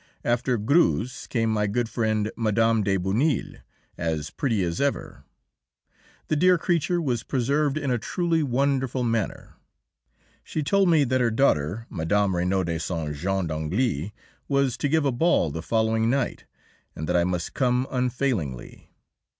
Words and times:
After 0.25 0.57
Greuze 0.57 1.27
came 1.27 1.51
my 1.51 1.67
good 1.67 1.87
friend, 1.87 2.31
Mme. 2.35 2.81
de 2.81 2.97
Bonneuil, 2.97 3.57
as 3.99 4.31
pretty 4.31 4.63
as 4.63 4.81
ever; 4.81 5.25
the 6.27 6.35
dear 6.35 6.57
creature 6.57 6.99
was 6.99 7.21
preserved 7.21 7.77
in 7.77 7.91
a 7.91 7.99
truly 7.99 8.41
wonderful 8.41 9.03
manner. 9.03 9.57
She 10.43 10.63
told 10.63 10.89
me 10.89 11.03
that 11.03 11.21
her 11.21 11.29
daughter, 11.29 11.85
Mme. 11.91 12.33
Regnault 12.35 12.65
de 12.65 12.79
Saint 12.79 13.15
Jean 13.15 13.45
d'Angély, 13.45 14.11
was 14.47 14.75
to 14.77 14.89
give 14.89 15.05
a 15.05 15.11
ball 15.11 15.51
the 15.51 15.61
following 15.61 16.09
night, 16.09 16.45
and 16.95 17.07
that 17.07 17.15
I 17.15 17.23
must 17.23 17.53
come 17.53 17.85
unfailingly. 17.91 18.89